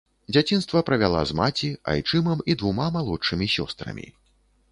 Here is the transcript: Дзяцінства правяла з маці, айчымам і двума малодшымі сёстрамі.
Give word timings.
Дзяцінства 0.33 0.79
правяла 0.87 1.21
з 1.31 1.35
маці, 1.39 1.67
айчымам 1.93 2.41
і 2.53 2.57
двума 2.61 2.87
малодшымі 2.97 3.51
сёстрамі. 3.57 4.07